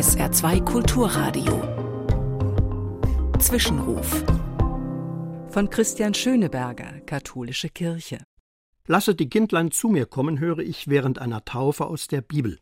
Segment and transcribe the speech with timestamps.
[0.00, 1.60] SR2 Kulturradio.
[3.38, 4.24] Zwischenruf.
[5.50, 8.24] Von Christian Schöneberger, Katholische Kirche.
[8.86, 12.58] Lasse die Kindlein zu mir kommen, höre ich während einer Taufe aus der Bibel.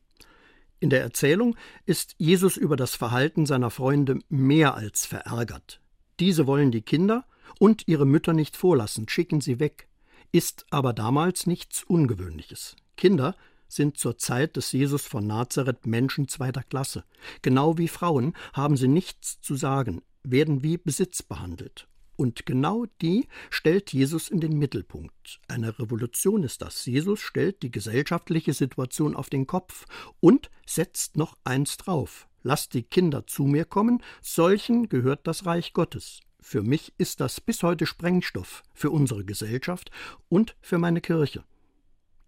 [0.81, 1.55] In der Erzählung
[1.87, 5.81] ist Jesus über das Verhalten seiner Freunde mehr als verärgert.
[6.19, 7.25] Diese wollen die Kinder
[7.61, 9.87] und ihre Mütter nicht vorlassen, schicken sie weg.
[10.33, 12.75] Ist aber damals nichts Ungewöhnliches.
[12.97, 13.37] Kinder
[13.69, 17.05] sind zur Zeit des Jesus von Nazareth Menschen zweiter Klasse.
[17.43, 21.89] Genau wie Frauen haben sie nichts zu sagen, werden wie Besitz behandelt.
[22.17, 25.41] Und genau die stellt Jesus in den Mittelpunkt.
[25.47, 26.85] Eine Revolution ist das.
[26.85, 29.87] Jesus stellt die gesellschaftliche Situation auf den Kopf
[30.19, 32.27] und setzt noch eins drauf.
[32.43, 36.21] Lasst die Kinder zu mir kommen, solchen gehört das Reich Gottes.
[36.41, 39.91] Für mich ist das bis heute Sprengstoff für unsere Gesellschaft
[40.29, 41.45] und für meine Kirche.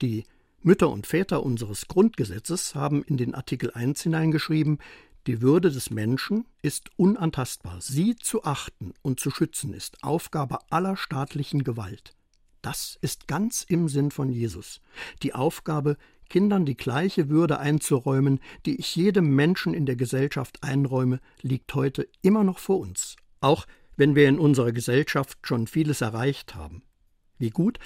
[0.02, 0.24] Die
[0.62, 4.78] Mütter und Väter unseres Grundgesetzes haben in den Artikel 1 hineingeschrieben,
[5.26, 7.80] die Würde des Menschen ist unantastbar.
[7.80, 12.14] Sie zu achten und zu schützen ist Aufgabe aller staatlichen Gewalt.
[12.60, 14.82] Das ist ganz im Sinn von Jesus.
[15.22, 15.96] Die Aufgabe,
[16.28, 22.06] Kindern die gleiche Würde einzuräumen, die ich jedem Menschen in der Gesellschaft einräume, liegt heute
[22.20, 23.66] immer noch vor uns, auch
[23.96, 26.82] wenn wir in unserer Gesellschaft schon vieles erreicht haben.
[27.38, 27.78] Wie gut,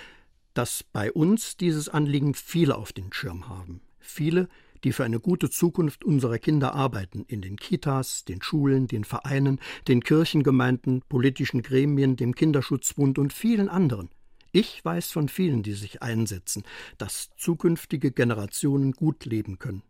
[0.54, 3.80] dass bei uns dieses Anliegen viele auf den Schirm haben.
[3.98, 4.48] Viele,
[4.84, 9.58] die für eine gute Zukunft unserer Kinder arbeiten, in den Kitas, den Schulen, den Vereinen,
[9.88, 14.10] den Kirchengemeinden, politischen Gremien, dem Kinderschutzbund und vielen anderen.
[14.52, 16.62] Ich weiß von vielen, die sich einsetzen,
[16.98, 19.82] dass zukünftige Generationen gut leben können.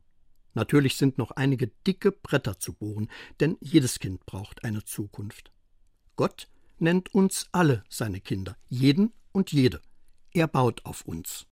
[0.55, 5.53] Natürlich sind noch einige dicke Bretter zu bohren, denn jedes Kind braucht eine Zukunft.
[6.17, 9.81] Gott nennt uns alle seine Kinder, jeden und jede.
[10.37, 11.47] Er baut auf uns.